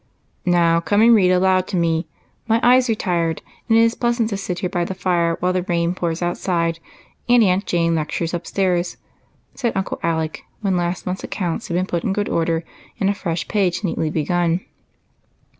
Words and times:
"Now 0.47 0.79
come 0.79 1.03
and 1.03 1.13
read 1.13 1.29
aloud 1.29 1.67
to 1.67 1.77
me; 1.77 2.07
my 2.47 2.59
eyes 2.63 2.89
are 2.89 2.95
tired, 2.95 3.43
and 3.69 3.77
it 3.77 3.81
is 3.81 3.93
pleasant 3.93 4.31
to 4.31 4.37
sit 4.37 4.57
here 4.57 4.69
by 4.71 4.83
the 4.83 4.95
fire 4.95 5.37
while 5.41 5.53
the 5.53 5.61
rain 5.61 5.93
pours 5.93 6.23
outside 6.23 6.79
and 7.29 7.43
Aunt 7.43 7.67
Jane 7.67 7.93
lectures 7.93 8.33
up 8.33 8.47
stairs," 8.47 8.97
said 9.53 9.77
Uncle 9.77 9.99
Alec, 10.01 10.41
when 10.61 10.75
last 10.75 11.05
month's 11.05 11.23
accounts 11.23 11.67
had 11.67 11.75
been 11.75 11.85
put 11.85 12.03
in 12.03 12.13
good 12.13 12.29
order 12.29 12.63
and 12.99 13.11
a 13.11 13.13
fresh 13.13 13.47
page 13.47 13.83
neatly 13.83 14.09
begun. 14.09 14.61